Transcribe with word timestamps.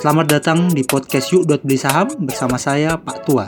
Selamat 0.00 0.32
datang 0.32 0.72
di 0.72 0.80
podcast 0.80 1.28
Yuk 1.28 1.44
Beli 1.60 1.76
Saham 1.76 2.08
bersama 2.24 2.56
saya 2.56 2.96
Pak 2.96 3.20
Tua. 3.20 3.44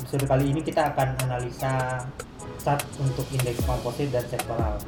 Episode 0.00 0.24
kali 0.24 0.56
ini 0.56 0.64
kita 0.64 0.88
akan 0.96 1.20
analisa 1.28 2.00
chart 2.56 2.80
untuk 2.96 3.28
indeks 3.28 3.60
komposit 3.68 4.08
dan 4.08 4.24
sektoral. 4.24 4.80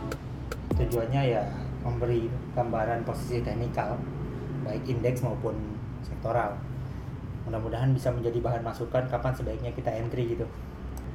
Tujuannya 0.80 1.22
ya 1.28 1.44
memberi 1.84 2.32
gambaran 2.56 3.04
posisi 3.04 3.44
teknikal 3.44 4.00
baik 4.64 4.88
indeks 4.88 5.20
maupun 5.20 5.76
sektoral. 6.00 6.56
Mudah-mudahan 7.44 7.92
bisa 7.92 8.08
menjadi 8.08 8.40
bahan 8.40 8.64
masukan 8.64 9.04
kapan 9.12 9.36
sebaiknya 9.36 9.76
kita 9.76 9.92
entry 9.92 10.40
gitu. 10.40 10.48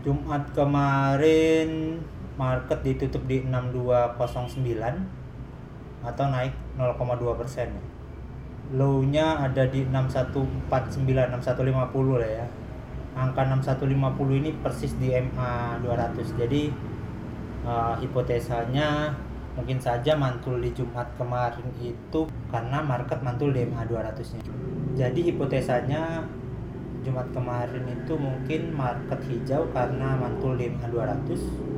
Jumat 0.06 0.54
kemarin 0.54 1.98
market 2.38 2.86
ditutup 2.86 3.26
di 3.26 3.42
6209 3.44 6.06
atau 6.06 6.26
naik 6.30 6.54
0,2 6.78 7.34
persen. 7.34 7.74
Low-nya 8.72 9.42
ada 9.42 9.66
di 9.66 9.90
6149, 9.90 11.02
6150 11.02 12.22
lah 12.22 12.30
ya. 12.30 12.46
Angka 13.18 13.50
6150 13.50 14.46
ini 14.46 14.54
persis 14.62 14.94
di 15.02 15.10
MA 15.10 15.82
200 15.82 16.38
jadi 16.38 16.70
uh, 17.66 17.98
hipotesanya 17.98 19.10
mungkin 19.58 19.82
saja 19.82 20.14
mantul 20.14 20.62
di 20.62 20.70
Jumat 20.70 21.10
kemarin 21.18 21.66
itu 21.82 22.30
karena 22.54 22.78
market 22.78 23.18
mantul 23.26 23.50
di 23.50 23.66
MA 23.66 23.90
200 23.90 24.38
nya 24.38 24.46
jadi 24.94 25.34
hipotesanya 25.34 26.30
Jumat 27.02 27.34
kemarin 27.34 27.90
itu 27.90 28.14
mungkin 28.14 28.78
market 28.78 29.18
hijau 29.26 29.66
karena 29.74 30.14
mantul 30.14 30.54
di 30.54 30.70
MA 30.70 30.86
200 30.94 31.77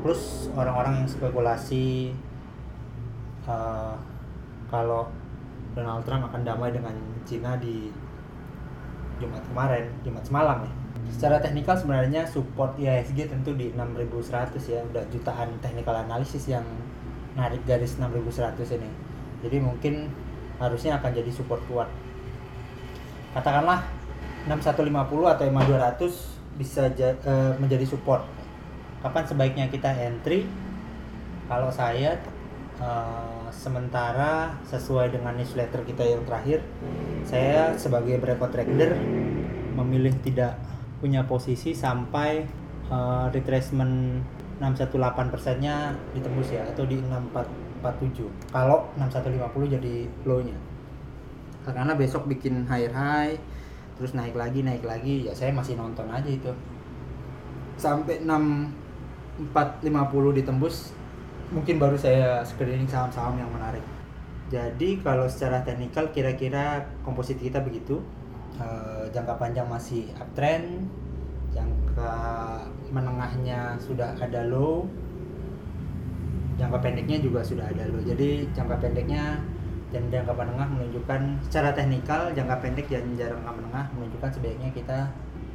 plus 0.00 0.48
orang-orang 0.56 1.04
yang 1.04 1.08
spekulasi 1.08 2.16
uh, 3.44 3.94
kalau 4.72 5.08
Donald 5.76 6.02
Trump 6.02 6.26
akan 6.30 6.42
damai 6.42 6.74
dengan 6.74 6.96
Cina 7.22 7.54
di 7.60 7.92
Jumat 9.20 9.44
kemarin, 9.52 9.84
Jumat 10.02 10.24
semalam 10.24 10.64
ya. 10.64 10.72
Secara 11.10 11.36
teknikal 11.42 11.76
sebenarnya 11.76 12.24
support 12.24 12.78
IHSG 12.80 13.28
tentu 13.28 13.52
di 13.52 13.70
6100 13.76 14.56
ya, 14.64 14.80
udah 14.80 15.04
jutaan 15.12 15.48
technical 15.60 15.96
analisis 15.96 16.48
yang 16.48 16.64
narik 17.36 17.60
garis 17.68 18.00
6100 18.00 18.80
ini. 18.80 18.90
Jadi 19.44 19.56
mungkin 19.60 20.08
harusnya 20.60 20.96
akan 21.00 21.10
jadi 21.12 21.30
support 21.32 21.60
kuat. 21.68 21.88
Katakanlah 23.36 23.84
6150 24.48 25.34
atau 25.36 25.44
5200 25.46 26.60
bisa 26.60 26.82
uh, 27.24 27.52
menjadi 27.60 27.84
support. 27.88 28.24
Kapan 29.00 29.24
sebaiknya 29.24 29.66
kita 29.72 29.90
entry? 29.96 30.44
Kalau 31.48 31.72
saya 31.72 32.20
uh, 32.80 33.48
sementara 33.50 34.54
sesuai 34.64 35.12
dengan 35.12 35.36
newsletter 35.36 35.84
kita 35.84 36.04
yang 36.04 36.22
terakhir 36.24 36.64
saya 37.26 37.74
sebagai 37.76 38.16
breakout 38.22 38.54
trader 38.54 38.96
memilih 39.76 40.14
tidak 40.22 40.56
punya 41.02 41.24
posisi 41.26 41.74
sampai 41.74 42.46
uh, 42.88 43.26
retracement 43.32 44.22
618 44.60 45.32
persennya 45.32 45.96
ditembus 46.12 46.52
ya 46.52 46.62
atau 46.68 46.84
di 46.84 47.00
6447 47.00 48.52
kalau 48.52 48.92
6150 49.00 49.76
jadi 49.80 49.94
low 50.28 50.44
nya 50.44 50.56
karena 51.64 51.96
besok 51.96 52.28
bikin 52.28 52.68
higher 52.68 52.92
high 52.92 53.36
terus 54.00 54.16
naik 54.16 54.32
lagi 54.32 54.64
naik 54.64 54.80
lagi 54.80 55.28
ya 55.28 55.32
saya 55.36 55.52
masih 55.52 55.76
nonton 55.76 56.08
aja 56.08 56.24
itu. 56.24 56.48
Sampai 57.76 58.24
6450 59.40 60.38
ditembus 60.42 60.92
mungkin 61.50 61.82
baru 61.82 61.96
saya 61.98 62.44
screening 62.46 62.86
saham-saham 62.86 63.40
yang 63.40 63.50
menarik. 63.50 63.82
Jadi 64.50 64.98
kalau 65.02 65.30
secara 65.30 65.62
teknikal 65.62 66.10
kira-kira 66.10 66.86
komposit 67.06 67.38
kita 67.38 67.62
begitu. 67.62 68.02
Uh, 68.60 69.08
jangka 69.14 69.40
panjang 69.40 69.64
masih 69.64 70.10
uptrend, 70.20 70.84
jangka 71.54 72.14
menengahnya 72.92 73.78
sudah 73.80 74.12
ada 74.20 74.44
low, 74.50 74.84
jangka 76.60 76.76
pendeknya 76.82 77.22
juga 77.24 77.40
sudah 77.40 77.64
ada 77.64 77.88
low. 77.88 78.02
Jadi 78.04 78.50
jangka 78.52 78.76
pendeknya 78.84 79.40
dan 79.90 80.06
jangka 80.12 80.32
menengah 80.34 80.68
menunjukkan 80.70 81.20
secara 81.46 81.74
teknikal 81.74 82.30
jangka 82.30 82.62
pendek 82.62 82.86
dan 82.86 83.06
jangka 83.18 83.50
menengah 83.50 83.86
menunjukkan 83.96 84.30
sebaiknya 84.38 84.68
kita 84.76 84.98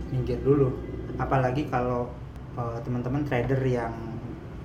minggir 0.10 0.40
dulu. 0.42 0.76
Apalagi 1.22 1.68
kalau 1.70 2.12
uh, 2.58 2.80
teman-teman 2.82 3.24
trader 3.24 3.60
yang 3.64 3.94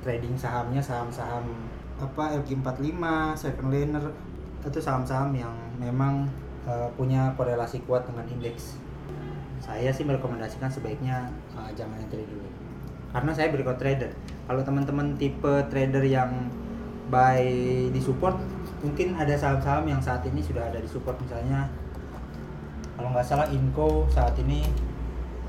trading 0.00 0.34
sahamnya 0.34 0.80
saham-saham 0.80 1.44
apa 2.00 2.32
LQ45, 2.40 2.96
second 3.36 3.68
laner 3.68 4.04
itu 4.64 4.80
saham-saham 4.80 5.36
yang 5.36 5.52
memang 5.76 6.24
uh, 6.64 6.88
punya 6.96 7.28
korelasi 7.36 7.84
kuat 7.84 8.08
dengan 8.08 8.24
indeks. 8.32 8.80
Saya 9.60 9.92
sih 9.92 10.08
merekomendasikan 10.08 10.72
sebaiknya 10.72 11.28
uh, 11.52 11.68
jangan 11.76 12.00
entry 12.00 12.24
dulu. 12.24 12.48
Karena 13.12 13.36
saya 13.36 13.52
berikut 13.52 13.76
trader. 13.76 14.08
Kalau 14.48 14.64
teman-teman 14.64 15.20
tipe 15.20 15.52
trader 15.68 16.00
yang 16.00 16.48
buy 17.12 17.44
di 17.92 18.00
support, 18.00 18.40
mungkin 18.80 19.12
ada 19.20 19.36
saham-saham 19.36 19.84
yang 19.84 20.00
saat 20.00 20.24
ini 20.24 20.40
sudah 20.40 20.72
ada 20.72 20.80
di 20.80 20.88
support 20.88 21.20
misalnya 21.20 21.68
kalau 22.96 23.16
nggak 23.16 23.24
salah 23.24 23.48
Inco 23.48 24.08
saat 24.12 24.36
ini 24.40 24.64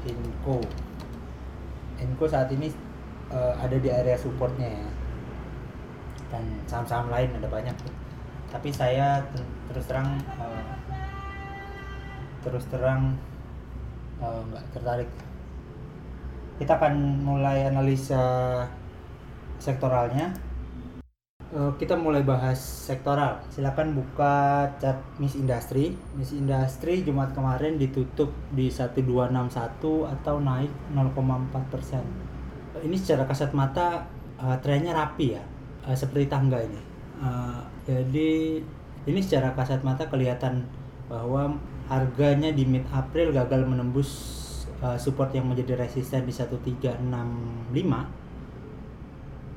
Inco 0.08 0.60
Inco 2.02 2.26
saat 2.26 2.50
ini 2.50 2.74
uh, 3.30 3.54
ada 3.62 3.78
di 3.78 3.88
area 3.88 4.18
supportnya 4.18 4.68
ya. 4.68 4.90
Dan 6.34 6.44
saham-saham 6.66 7.14
lain 7.14 7.30
ada 7.38 7.48
banyak 7.48 7.76
tapi 8.52 8.68
saya 8.68 9.24
terus 9.72 9.88
terang 9.88 10.20
uh, 10.36 10.76
terus 12.44 12.68
terang 12.68 13.16
uh, 14.20 14.44
nggak 14.52 14.66
tertarik. 14.76 15.10
Kita 16.60 16.76
akan 16.78 17.24
mulai 17.24 17.72
analisa 17.72 18.22
sektoralnya. 19.58 20.36
uh, 20.36 20.51
kita 21.52 22.00
mulai 22.00 22.24
bahas 22.24 22.56
sektoral. 22.60 23.44
Silakan 23.52 23.92
buka 23.92 24.64
chat 24.80 24.96
Miss 25.20 25.36
Industry. 25.36 25.92
Miss 26.16 26.32
Industry 26.32 27.04
Jumat 27.04 27.36
kemarin 27.36 27.76
ditutup 27.76 28.32
di 28.56 28.72
1261 28.72 30.08
atau 30.08 30.40
naik 30.40 30.72
0,4 30.96 31.12
persen. 31.68 32.04
Ini 32.80 32.96
secara 32.96 33.28
kasat 33.28 33.52
mata 33.52 34.08
uh, 34.40 34.56
trennya 34.64 34.96
rapi 34.96 35.36
ya? 35.36 35.44
Uh, 35.84 35.92
seperti 35.92 36.32
tangga 36.32 36.64
ini. 36.64 36.80
Uh, 37.20 37.60
jadi 37.84 38.64
ini 39.04 39.20
secara 39.20 39.52
kasat 39.52 39.84
mata 39.84 40.08
kelihatan 40.08 40.64
bahwa 41.12 41.60
harganya 41.92 42.56
di 42.56 42.64
mid 42.64 42.88
April 42.96 43.36
gagal 43.36 43.68
menembus 43.68 44.10
uh, 44.80 44.96
support 44.96 45.36
yang 45.36 45.52
menjadi 45.52 45.76
resisten 45.76 46.24
di 46.24 46.32
1365 46.32 47.76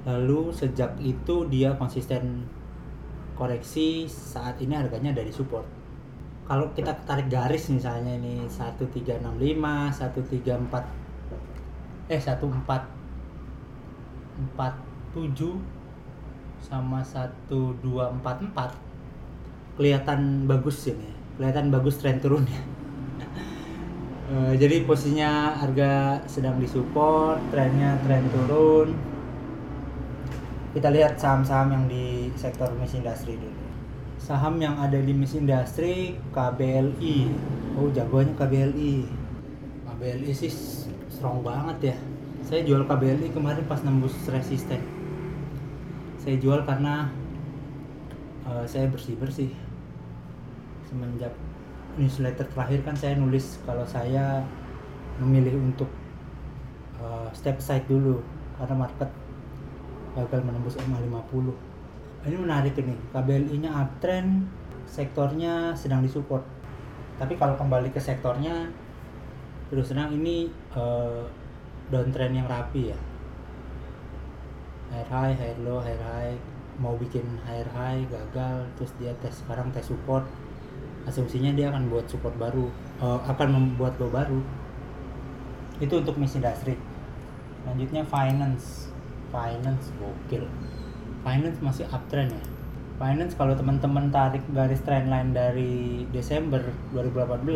lalu 0.05 0.53
sejak 0.53 1.01
itu 1.01 1.49
dia 1.49 1.73
konsisten 1.81 2.45
koreksi 3.35 4.07
saat 4.07 4.61
ini 4.61 4.77
harganya 4.77 5.17
dari 5.17 5.33
support. 5.33 5.65
Kalau 6.45 6.69
kita 6.77 6.93
tarik 7.09 7.33
garis 7.33 7.73
misalnya 7.73 8.21
ini 8.21 8.45
1365 8.53 9.33
134 9.33 12.13
eh 12.13 12.21
14 12.21 12.85
47 14.61 15.41
sama 16.61 17.01
1244 17.01 19.81
kelihatan 19.81 20.45
bagus 20.45 20.85
ini. 20.85 21.09
Kelihatan 21.41 21.73
bagus 21.73 21.97
tren 21.97 22.21
turunnya. 22.21 22.61
Uh, 24.29 24.53
jadi 24.61 24.85
posisinya 24.85 25.57
harga 25.57 26.21
sedang 26.29 26.61
disupport 26.61 27.41
trennya 27.49 27.97
tren 28.05 28.29
turun 28.29 29.14
kita 30.75 30.91
lihat 30.91 31.15
saham-saham 31.23 31.71
yang 31.71 31.85
di 31.87 32.35
sektor 32.35 32.67
mesin 32.75 33.07
industri 33.07 33.39
dulu. 33.39 33.63
Saham 34.19 34.59
yang 34.59 34.75
ada 34.83 34.99
di 34.99 35.15
mesin 35.15 35.47
industri 35.47 36.19
KBLI 36.35 37.31
oh 37.79 37.87
jagoannya 37.95 38.35
KBLI 38.35 38.95
KBLI 39.87 40.31
sih 40.35 40.51
strong 41.07 41.47
banget 41.47 41.95
ya. 41.95 41.97
Saya 42.43 42.67
jual 42.67 42.91
KBLI 42.91 43.31
kemarin 43.31 43.63
pas 43.71 43.79
nembus 43.87 44.19
resisten. 44.27 44.83
Saya 46.19 46.43
jual 46.43 46.67
karena 46.67 47.07
uh, 48.51 48.67
saya 48.67 48.91
bersih 48.91 49.15
bersih 49.15 49.55
semenjak 50.91 51.31
newsletter 51.95 52.51
terakhir 52.51 52.83
kan 52.83 52.99
saya 52.99 53.15
nulis 53.15 53.63
kalau 53.63 53.87
saya 53.87 54.43
memilih 55.23 55.55
untuk 55.55 55.87
uh, 56.99 57.31
step 57.31 57.63
side 57.63 57.87
dulu 57.87 58.19
karena 58.59 58.75
market 58.75 59.11
gagal 60.15 60.41
menembus 60.47 60.79
MA 60.87 61.03
50 61.03 61.75
ini 62.25 62.37
menarik 62.41 62.73
ini 62.81 62.97
KBLI 63.13 63.57
nya 63.61 63.71
uptrend 63.85 64.49
sektornya 64.89 65.77
sedang 65.77 66.01
disupport. 66.01 66.41
Tapi 67.21 67.37
kalau 67.37 67.53
kembali 67.61 67.93
ke 67.93 68.01
sektornya 68.01 68.73
terus 69.69 69.93
terang 69.93 70.13
ini 70.17 70.49
uh, 70.73 71.29
downtrend 71.93 72.33
yang 72.33 72.49
rapi 72.49 72.97
ya. 72.97 72.99
Higher 74.89 75.09
high 75.13 75.35
higher 75.37 75.59
low 75.61 75.85
higher 75.85 76.01
high 76.01 76.37
mau 76.81 76.97
bikin 76.97 77.29
higher 77.45 77.69
high 77.77 78.01
gagal 78.09 78.65
terus 78.81 78.91
dia 78.97 79.13
tes 79.21 79.45
sekarang 79.45 79.71
tes 79.71 79.87
support 79.87 80.27
asumsinya 81.05 81.55
dia 81.55 81.71
akan 81.71 81.87
buat 81.93 82.09
support 82.09 82.35
baru 82.41 82.67
uh, 83.05 83.21
akan 83.29 83.49
membuat 83.53 84.01
low 84.01 84.09
baru. 84.09 84.41
Itu 85.77 86.01
untuk 86.01 86.17
misi 86.17 86.41
industry 86.41 86.81
selanjutnya 87.65 88.05
finance 88.05 88.84
finance 89.35 89.91
gokil. 89.99 90.47
Finance 91.27 91.59
masih 91.59 91.91
uptrend 91.91 92.31
ya. 92.31 92.45
Finance 92.95 93.35
kalau 93.35 93.59
teman-teman 93.59 94.15
tarik 94.15 94.47
garis 94.55 94.79
trendline 94.87 95.35
dari 95.35 96.07
Desember 96.15 96.63
2018 96.95 97.51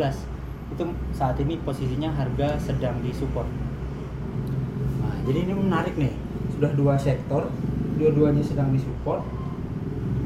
itu 0.75 0.83
saat 1.15 1.39
ini 1.39 1.55
posisinya 1.63 2.13
harga 2.13 2.61
sedang 2.61 3.01
di 3.01 3.09
support 3.09 3.49
nah 5.01 5.15
jadi 5.25 5.49
ini 5.49 5.53
menarik 5.55 5.95
nih. 5.95 6.13
Sudah 6.53 6.75
dua 6.75 6.99
sektor 6.99 7.47
dua-duanya 7.95 8.43
sedang 8.43 8.75
di 8.75 8.79
support 8.83 9.23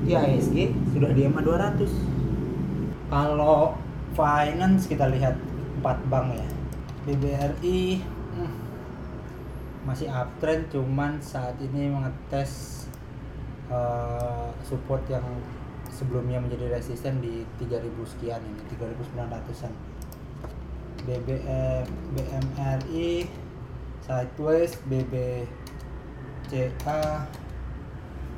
di 0.03 0.17
ASG 0.17 0.73
sudah 0.91 1.15
di 1.15 1.23
EMA 1.23 1.39
200 1.45 1.87
kalau 3.07 3.77
finance 4.17 4.89
kita 4.89 5.07
lihat 5.13 5.37
empat 5.79 5.97
bank 6.09 6.27
ya. 6.35 6.47
BBRI 7.03 8.01
masih 9.83 10.07
uptrend 10.07 10.71
cuman 10.71 11.19
saat 11.19 11.59
ini 11.59 11.91
mengetes 11.91 12.85
uh, 13.67 14.47
support 14.63 15.03
yang 15.11 15.23
sebelumnya 15.91 16.39
menjadi 16.39 16.71
resisten 16.71 17.19
di 17.19 17.43
3000 17.59 17.91
sekian 18.07 18.41
ini 18.41 18.61
3900an 18.79 19.73
BBM 21.03 21.83
BMRI 22.15 23.27
Sideways 24.03 24.79
BBCA 24.87 25.47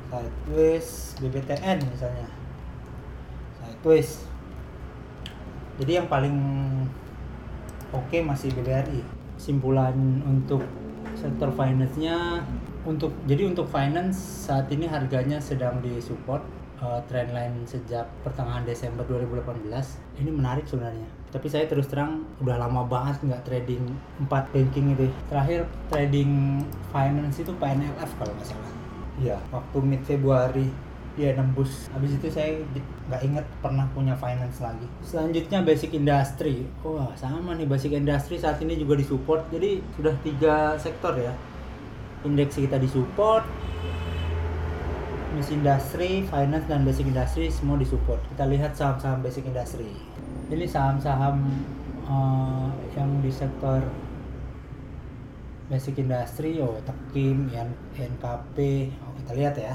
Sideways 0.06 1.18
BBTN 1.18 1.82
misalnya. 1.82 2.30
Sideways. 3.58 4.22
Jadi 5.82 5.92
yang 5.98 6.06
paling 6.06 6.36
oke 7.90 8.06
okay 8.06 8.22
masih 8.22 8.54
BBRI 8.54 9.02
simpulan 9.36 10.22
untuk 10.24 10.62
sektor 11.16 11.48
finance-nya 11.52 12.44
untuk 12.86 13.10
jadi 13.26 13.50
untuk 13.50 13.66
finance 13.66 14.46
saat 14.46 14.70
ini 14.70 14.86
harganya 14.86 15.42
sedang 15.42 15.82
disupport 15.82 16.44
uh, 16.78 17.00
trendline 17.08 17.64
sejak 17.66 18.06
pertengahan 18.22 18.62
Desember 18.62 19.02
2018 19.08 20.22
ini 20.22 20.30
menarik 20.30 20.68
sebenarnya. 20.68 21.08
Tapi 21.32 21.46
saya 21.50 21.66
terus 21.66 21.90
terang 21.90 22.24
udah 22.40 22.56
lama 22.56 22.86
banget 22.86 23.20
nggak 23.26 23.42
trading 23.42 23.82
empat 24.22 24.48
banking 24.52 24.94
itu. 24.94 25.10
Terakhir 25.28 25.66
trading 25.90 26.62
finance 26.94 27.42
itu 27.42 27.52
PNLF 27.56 28.10
kalau 28.16 28.32
nggak 28.36 28.48
salah. 28.48 28.72
Iya. 29.16 29.36
Waktu 29.50 29.76
mid 29.82 30.02
Februari 30.04 30.68
dia 31.16 31.32
nembus 31.32 31.88
habis 31.96 32.12
itu 32.12 32.28
saya 32.28 32.60
nggak 33.08 33.22
inget 33.24 33.46
pernah 33.64 33.88
punya 33.96 34.12
finance 34.14 34.60
lagi. 34.60 34.84
Selanjutnya 35.00 35.64
basic 35.64 35.96
industry. 35.96 36.68
Wah 36.84 37.10
sama 37.16 37.56
nih 37.56 37.64
basic 37.64 37.96
industry 37.96 38.36
saat 38.36 38.60
ini 38.60 38.76
juga 38.76 39.00
disupport. 39.00 39.48
Jadi 39.48 39.80
sudah 39.96 40.14
tiga 40.20 40.76
sektor 40.76 41.16
ya. 41.16 41.32
Indeks 42.28 42.60
kita 42.60 42.76
disupport 42.76 43.48
Miss 45.36 45.52
Industry, 45.52 46.24
Finance 46.24 46.64
dan 46.64 46.80
Basic 46.88 47.04
Industry 47.04 47.52
semua 47.52 47.76
disupport. 47.76 48.16
Kita 48.32 48.48
lihat 48.48 48.72
saham-saham 48.72 49.20
Basic 49.20 49.44
Industry. 49.44 49.92
Ini 50.48 50.64
saham-saham 50.64 51.44
uh, 52.08 52.72
yang 52.96 53.20
di 53.20 53.28
sektor 53.28 53.84
basic 55.66 55.98
industry 55.98 56.62
oh 56.62 56.78
Tekim, 56.86 57.50
NKP 57.98 58.56
oh, 59.02 59.12
kita 59.18 59.32
lihat 59.34 59.54
ya 59.58 59.74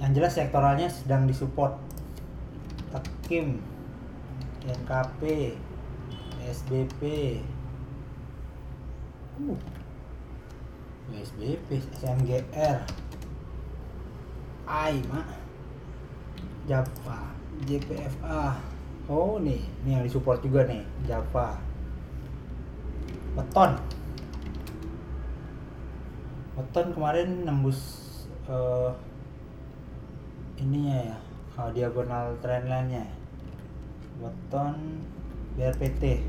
yang 0.00 0.10
jelas 0.12 0.36
sektoralnya 0.36 0.88
sedang 0.92 1.24
disupport. 1.24 1.76
Tekim 2.92 3.60
NKP 4.66 5.52
SBP 6.46 7.02
uh, 9.42 9.58
SBP 11.12 11.82
SMGR 11.98 12.82
AIMA 14.66 15.22
Java 16.66 17.20
JPFA 17.66 18.58
oh 19.06 19.38
nih. 19.38 19.62
Ini 19.84 19.90
yang 20.00 20.04
disupport 20.06 20.38
juga 20.42 20.66
nih 20.66 20.82
Java. 21.06 21.58
Beton 23.36 23.96
beton 26.56 26.88
kemarin 26.96 27.44
nembus 27.44 27.78
uh, 28.48 28.96
ininya 30.56 30.96
ya 31.12 31.16
uh, 31.60 31.70
diagonal 31.72 32.36
trendline 32.40 32.88
nya 32.92 33.04
beton 34.20 35.04
BRPT 35.56 36.24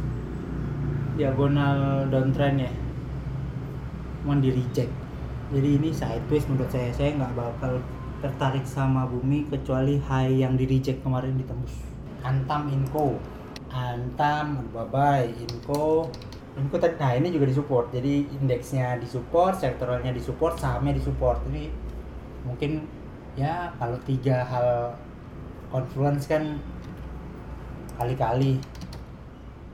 diagonal 1.18 2.06
downtrend 2.12 2.60
ya 2.62 2.70
cuman 4.26 4.42
di 4.42 4.50
reject. 4.50 4.90
Jadi 5.54 5.78
ini 5.78 5.94
sideways 5.94 6.42
menurut 6.50 6.66
saya. 6.74 6.90
Saya 6.90 7.14
nggak 7.14 7.38
bakal 7.38 7.78
tertarik 8.18 8.66
sama 8.66 9.06
bumi 9.06 9.46
kecuali 9.46 10.02
high 10.02 10.42
yang 10.42 10.58
di 10.58 10.66
reject 10.66 11.06
kemarin 11.06 11.38
ditembus. 11.38 11.78
Antam 12.26 12.66
inco. 12.66 13.14
Antam 13.70 14.66
bye 14.74 14.82
bye 14.90 15.30
inco. 15.30 16.10
Inco 16.58 16.74
tadi, 16.82 16.98
nah 16.98 17.14
ini 17.14 17.30
juga 17.30 17.46
disupport. 17.46 17.86
Jadi 17.94 18.26
indeksnya 18.42 18.98
disupport 18.98 19.54
sektoralnya 19.54 20.10
disupport 20.10 20.58
sahamnya 20.58 20.98
disupport. 20.98 21.38
Jadi 21.46 21.70
mungkin 22.42 22.82
ya 23.38 23.70
kalau 23.78 24.02
tiga 24.02 24.42
hal 24.42 24.98
confluence 25.70 26.26
kan 26.26 26.58
kali-kali. 27.94 28.58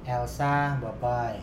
Elsa 0.05 0.77
bye 1.01 1.41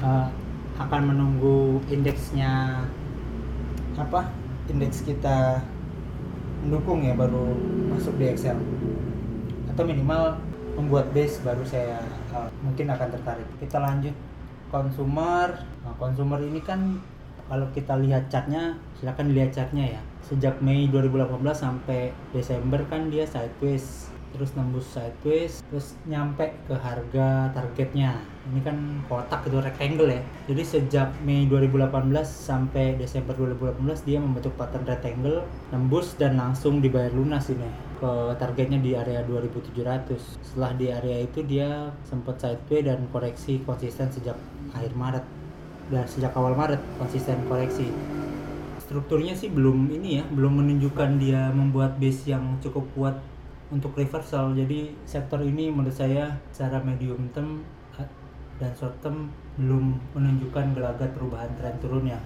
uh, 0.00 0.30
akan 0.78 1.10
menunggu 1.10 1.82
indeksnya 1.90 2.84
apa 3.98 4.28
indeks 4.68 5.02
kita 5.02 5.58
mendukung 6.62 7.02
ya 7.02 7.18
baru 7.18 7.50
masuk 7.90 8.14
di 8.22 8.30
Excel. 8.30 8.54
Atau 9.74 9.82
minimal 9.82 10.38
membuat 10.78 11.10
base 11.10 11.42
baru 11.42 11.66
saya 11.66 11.98
uh, 12.30 12.46
mungkin 12.62 12.86
akan 12.94 13.08
tertarik. 13.10 13.48
Kita 13.58 13.82
lanjut 13.82 14.14
konsumer. 14.70 15.54
Nah, 15.84 15.94
konsumer 15.98 16.40
ini 16.42 16.60
kan 16.62 16.98
kalau 17.46 17.66
kita 17.70 17.94
lihat 18.02 18.26
chartnya 18.26 18.74
silakan 18.98 19.30
lihat 19.30 19.54
chartnya 19.54 19.98
ya. 19.98 20.00
Sejak 20.26 20.58
Mei 20.58 20.90
2018 20.90 21.38
sampai 21.54 22.10
Desember 22.34 22.82
kan 22.90 23.06
dia 23.06 23.22
sideways 23.22 24.10
terus 24.34 24.52
nembus 24.52 24.84
sideways 24.92 25.64
terus 25.70 25.94
nyampe 26.04 26.50
ke 26.66 26.74
harga 26.74 27.54
targetnya. 27.54 28.18
Ini 28.50 28.60
kan 28.66 28.76
kotak 29.06 29.46
itu 29.46 29.62
rectangle 29.62 30.10
ya. 30.10 30.22
Jadi 30.50 30.62
sejak 30.66 31.08
Mei 31.22 31.46
2018 31.46 32.10
sampai 32.26 32.98
Desember 32.98 33.32
2018 33.38 34.02
dia 34.02 34.18
membentuk 34.18 34.58
pattern 34.58 34.84
rectangle 34.84 35.46
nembus 35.70 36.18
dan 36.18 36.36
langsung 36.36 36.82
dibayar 36.82 37.14
lunas 37.14 37.46
ini 37.48 37.86
ke 37.96 38.12
targetnya 38.36 38.76
di 38.84 38.92
area 38.92 39.24
2700 39.24 40.20
setelah 40.44 40.76
di 40.76 40.92
area 40.92 41.24
itu 41.24 41.40
dia 41.40 41.88
sempat 42.04 42.36
sideways 42.36 42.84
dan 42.84 43.08
koreksi 43.08 43.64
konsisten 43.64 44.12
sejak 44.12 44.36
akhir 44.74 44.92
Maret. 44.96 45.24
Dan 45.86 46.02
sejak 46.06 46.34
awal 46.34 46.58
Maret 46.58 46.82
konsisten 46.98 47.38
koreksi. 47.46 47.90
Strukturnya 48.82 49.34
sih 49.34 49.50
belum 49.50 49.90
ini 49.90 50.22
ya 50.22 50.24
belum 50.30 50.62
menunjukkan 50.62 51.18
dia 51.18 51.50
membuat 51.50 51.98
base 51.98 52.30
yang 52.30 52.58
cukup 52.62 52.86
kuat 52.94 53.16
untuk 53.70 53.94
reversal. 53.98 54.54
Jadi 54.54 54.94
sektor 55.06 55.42
ini 55.42 55.70
menurut 55.70 55.94
saya 55.94 56.38
secara 56.54 56.82
medium 56.82 57.30
term 57.34 57.66
dan 58.56 58.72
short 58.72 58.96
term 59.04 59.28
belum 59.60 60.00
menunjukkan 60.16 60.76
gelagat 60.76 61.12
perubahan 61.12 61.50
tren 61.60 61.76
turunnya. 61.80 62.18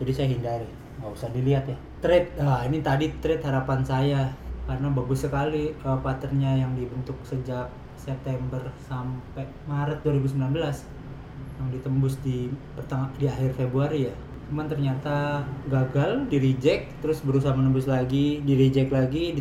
Jadi 0.00 0.12
saya 0.12 0.28
hindari 0.28 0.68
nggak 1.00 1.12
usah 1.12 1.28
dilihat 1.32 1.64
ya. 1.68 1.76
Trade 2.04 2.28
nah 2.36 2.60
ini 2.68 2.84
tadi 2.84 3.08
trade 3.20 3.40
harapan 3.40 3.80
saya 3.80 4.28
karena 4.68 4.88
bagus 4.92 5.26
sekali 5.26 5.72
uh, 5.82 5.98
patternnya 5.98 6.60
yang 6.62 6.72
dibentuk 6.76 7.16
sejak 7.26 7.66
September 7.98 8.62
sampai 8.86 9.46
Maret 9.66 10.04
2019 10.04 10.54
yang 11.62 11.70
ditembus 11.70 12.18
di 12.26 12.50
pertengah 12.74 13.14
di 13.14 13.30
akhir 13.30 13.54
Februari 13.54 14.10
ya. 14.10 14.14
Cuman 14.50 14.66
ternyata 14.66 15.46
gagal 15.70 16.26
di 16.28 16.36
reject 16.42 16.90
terus 17.00 17.22
berusaha 17.22 17.54
menembus 17.54 17.86
lagi 17.86 18.42
di 18.42 18.52
reject 18.58 18.90
lagi 18.90 19.32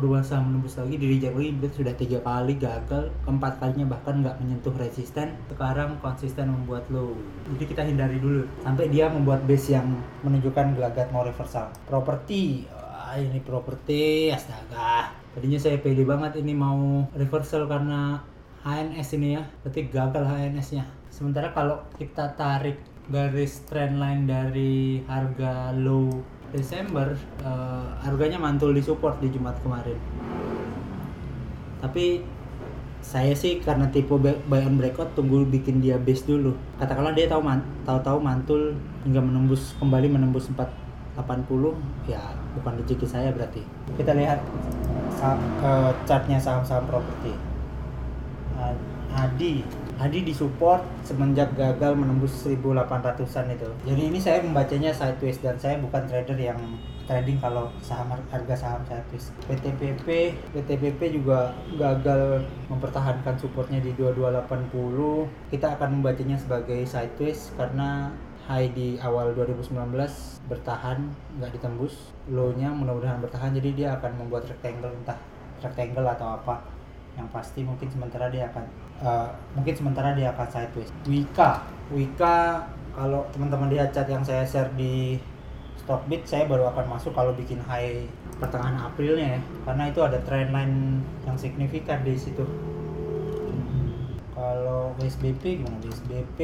berusaha 0.00 0.40
menembus 0.40 0.80
lagi 0.80 0.96
di 0.96 1.06
reject 1.12 1.34
lagi 1.36 1.50
berarti 1.60 1.76
sudah 1.76 1.94
tiga 1.98 2.18
kali 2.24 2.56
gagal 2.56 3.12
keempat 3.24 3.60
kalinya 3.60 3.86
bahkan 3.94 4.20
nggak 4.20 4.36
menyentuh 4.42 4.74
resisten. 4.76 5.36
Sekarang 5.48 5.96
konsisten 6.02 6.50
membuat 6.50 6.84
low. 6.90 7.14
Jadi 7.56 7.64
kita 7.70 7.82
hindari 7.86 8.18
dulu 8.18 8.44
sampai 8.66 8.90
dia 8.90 9.06
membuat 9.08 9.46
base 9.46 9.76
yang 9.76 9.86
menunjukkan 10.26 10.76
gelagat 10.76 11.06
mau 11.14 11.22
reversal 11.22 11.70
properti 11.86 12.66
ah, 12.72 13.14
ini 13.16 13.40
properti 13.40 14.28
astaga. 14.28 15.12
Tadinya 15.30 15.58
saya 15.62 15.78
pede 15.78 16.02
banget 16.02 16.42
ini 16.42 16.52
mau 16.58 17.06
reversal 17.14 17.70
karena 17.70 18.18
HNS 18.60 19.16
ini 19.16 19.40
ya 19.40 19.42
berarti 19.64 19.88
gagal 19.88 20.24
HNS 20.28 20.68
nya 20.76 20.84
sementara 21.08 21.48
kalau 21.56 21.80
kita 21.96 22.36
tarik 22.36 22.76
garis 23.08 23.64
trendline 23.66 24.28
dari 24.28 25.00
harga 25.08 25.72
low 25.74 26.12
Desember 26.50 27.14
uh, 27.46 27.94
harganya 28.02 28.38
mantul 28.38 28.74
di 28.74 28.82
support 28.82 29.22
di 29.22 29.30
Jumat 29.30 29.54
kemarin. 29.62 29.98
Tapi 31.78 32.22
saya 33.00 33.32
sih 33.32 33.62
karena 33.62 33.88
tipe 33.88 34.12
buy 34.20 34.62
on 34.66 34.76
breakout 34.76 35.14
tunggu 35.14 35.46
bikin 35.46 35.78
dia 35.78 35.96
base 35.96 36.26
dulu. 36.26 36.52
Katakanlah 36.76 37.14
dia 37.14 37.30
tahu 37.30 37.40
man, 37.40 37.62
tahu-tahu 37.86 38.18
mantul 38.18 38.74
hingga 39.06 39.22
menembus 39.22 39.78
kembali 39.78 40.10
menembus 40.10 40.50
480 40.52 42.10
ya 42.10 42.20
bukan 42.58 42.72
rezeki 42.82 43.06
saya 43.06 43.30
berarti. 43.30 43.62
Kita 43.94 44.12
lihat 44.12 44.42
uh, 45.62 45.90
chartnya 46.04 46.36
saham-saham 46.36 46.84
properti 46.90 47.49
Adi 49.10 49.66
Adi 50.00 50.24
disupport 50.24 50.80
semenjak 51.04 51.52
gagal 51.60 51.92
menembus 51.92 52.32
1800-an 52.40 53.52
itu. 53.52 53.68
Jadi 53.84 54.02
ini 54.08 54.16
saya 54.16 54.40
membacanya 54.40 54.96
sideways 54.96 55.36
dan 55.44 55.60
saya 55.60 55.76
bukan 55.76 56.08
trader 56.08 56.40
yang 56.40 56.56
trading 57.04 57.36
kalau 57.36 57.68
saham 57.84 58.08
harga 58.08 58.54
saham 58.56 58.80
sideways. 58.88 59.28
PTPP 59.44 60.32
PTPP 60.56 61.20
juga 61.20 61.52
gagal 61.76 62.48
mempertahankan 62.72 63.36
supportnya 63.36 63.84
di 63.84 63.92
2280. 63.92 65.52
Kita 65.52 65.76
akan 65.76 66.00
membacanya 66.00 66.40
sebagai 66.40 66.80
sideways 66.88 67.52
karena 67.60 68.08
high 68.48 68.72
di 68.72 68.96
awal 69.04 69.36
2019 69.36 69.94
bertahan 70.48 70.98
nggak 71.36 71.60
ditembus 71.60 72.10
low-nya 72.32 72.72
mudah-mudahan 72.72 73.20
bertahan 73.22 73.52
jadi 73.54 73.70
dia 73.76 73.88
akan 74.00 74.16
membuat 74.16 74.48
rectangle 74.50 74.90
entah 74.90 75.14
rectangle 75.62 76.02
atau 76.08 76.34
apa 76.34 76.79
yang 77.20 77.28
pasti 77.28 77.60
mungkin 77.60 77.86
sementara 77.92 78.32
dia 78.32 78.48
akan 78.48 78.64
uh, 79.04 79.28
mungkin 79.52 79.76
sementara 79.76 80.16
dia 80.16 80.32
akan 80.32 80.48
sideways. 80.48 80.88
Wika, 81.04 81.68
Wika 81.92 82.64
kalau 82.96 83.28
teman-teman 83.36 83.68
lihat 83.68 83.92
chat 83.92 84.08
yang 84.08 84.24
saya 84.24 84.42
share 84.48 84.72
di 84.74 85.20
Stockbit 85.76 86.24
saya 86.24 86.48
baru 86.48 86.72
akan 86.72 86.96
masuk 86.96 87.12
kalau 87.12 87.36
bikin 87.36 87.60
high 87.60 88.08
pertengahan 88.40 88.80
Aprilnya 88.80 89.36
ya. 89.36 89.40
Karena 89.68 89.84
itu 89.92 90.00
ada 90.00 90.18
trendline 90.24 91.04
yang 91.28 91.36
signifikan 91.36 92.00
di 92.00 92.16
situ. 92.16 92.44
Kalau 94.32 94.96
USBP 94.96 95.60
gimana 95.60 95.76
USBP 95.84 96.40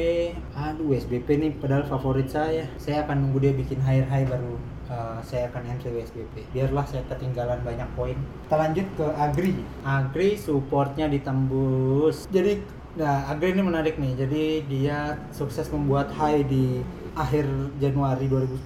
aduh 0.53 0.93
USBP 0.93 1.27
nih 1.41 1.51
padahal 1.57 1.89
favorit 1.89 2.29
saya. 2.29 2.69
Saya 2.77 3.01
akan 3.05 3.25
nunggu 3.25 3.49
dia 3.49 3.53
bikin 3.57 3.81
high 3.81 4.05
high 4.05 4.29
baru 4.29 4.76
uh, 4.91 5.19
saya 5.23 5.47
akan 5.51 5.63
entry 5.67 5.91
WSBP 5.93 6.47
biarlah 6.55 6.85
saya 6.87 7.03
ketinggalan 7.07 7.59
banyak 7.63 7.89
poin. 7.93 8.17
Kita 8.47 8.55
lanjut 8.55 8.87
ke 8.95 9.07
Agri. 9.15 9.53
Agri 9.83 10.29
supportnya 10.39 11.07
ditembus. 11.11 12.27
Jadi 12.31 12.63
nah 12.97 13.29
Agri 13.29 13.53
ini 13.53 13.63
menarik 13.63 13.99
nih. 13.99 14.13
Jadi 14.17 14.43
dia 14.65 15.15
sukses 15.29 15.69
membuat 15.69 16.11
high 16.15 16.43
di 16.47 16.81
akhir 17.17 17.49
Januari 17.81 18.29
2019 18.29 18.61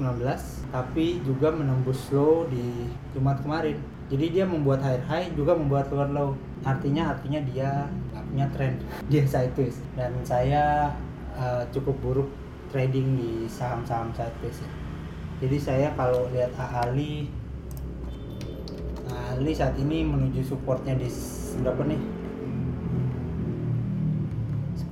tapi 0.72 1.24
juga 1.24 1.52
menembus 1.52 2.12
low 2.12 2.48
di 2.48 2.88
Jumat 3.16 3.44
kemarin. 3.44 3.80
Jadi 4.12 4.26
dia 4.40 4.46
membuat 4.48 4.84
high. 4.84 5.04
High 5.04 5.28
juga 5.36 5.56
membuat 5.56 5.92
lower 5.92 6.12
low. 6.12 6.30
Artinya 6.62 7.16
artinya 7.16 7.40
dia 7.48 7.90
nggak 8.12 8.26
punya 8.32 8.48
trend. 8.54 8.78
Dia 9.12 9.24
sideways 9.28 9.82
dan 9.98 10.14
saya 10.24 10.94
uh, 11.36 11.64
cukup 11.74 11.98
buruk 12.00 12.30
trading 12.72 13.20
di 13.20 13.32
saham-saham 13.52 14.16
sideways 14.16 14.64
ya 14.64 14.81
jadi 15.42 15.58
saya 15.58 15.88
kalau 15.98 16.30
lihat 16.30 16.54
Ali 16.62 17.26
Ali 19.10 19.58
saat 19.58 19.74
ini 19.82 20.06
menuju 20.06 20.46
supportnya 20.46 20.94
di 20.94 21.10
berapa 21.66 21.82
nih? 21.90 22.02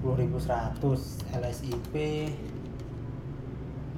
10.100 0.02 0.82
LSIP 1.38 1.94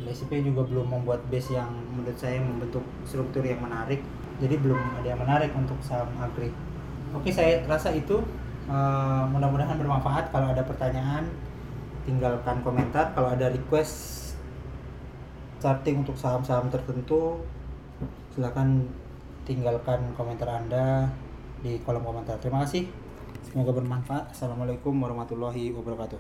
LSIP 0.02 0.32
juga 0.44 0.66
belum 0.66 0.92
membuat 0.92 1.24
base 1.30 1.56
yang 1.56 1.72
menurut 1.94 2.18
saya 2.18 2.42
membentuk 2.42 2.84
struktur 3.06 3.46
yang 3.46 3.62
menarik. 3.62 4.02
Jadi 4.42 4.58
belum 4.58 4.82
ada 4.98 5.08
yang 5.08 5.22
menarik 5.22 5.54
untuk 5.54 5.78
saham 5.86 6.10
agri. 6.18 6.50
Oke 7.14 7.30
saya 7.30 7.62
rasa 7.70 7.94
itu 7.94 8.20
uh, 8.66 9.24
mudah-mudahan 9.30 9.78
bermanfaat. 9.78 10.34
Kalau 10.34 10.50
ada 10.50 10.66
pertanyaan 10.66 11.30
tinggalkan 12.04 12.66
komentar. 12.66 13.14
Kalau 13.14 13.30
ada 13.30 13.54
request 13.54 14.31
starting 15.62 16.02
untuk 16.02 16.18
saham-saham 16.18 16.74
tertentu 16.74 17.38
silahkan 18.34 18.82
tinggalkan 19.46 20.02
komentar 20.18 20.50
anda 20.50 21.06
di 21.62 21.78
kolom 21.86 22.02
komentar. 22.02 22.42
Terima 22.42 22.66
kasih. 22.66 22.90
Semoga 23.46 23.70
bermanfaat. 23.78 24.34
Assalamualaikum 24.34 24.98
warahmatullahi 24.98 25.70
wabarakatuh 25.78 26.18